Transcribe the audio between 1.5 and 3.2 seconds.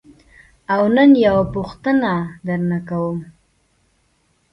پوښتنه درنه کوم.